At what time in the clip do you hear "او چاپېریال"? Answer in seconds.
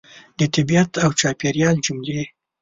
1.03-1.75